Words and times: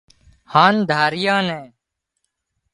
هانَ 0.51 0.73
ڌرايئان 0.89 1.41
نين 1.47 1.69